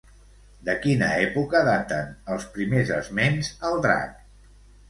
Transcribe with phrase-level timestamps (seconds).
[0.69, 4.21] De quina època daten els primers esments al drac?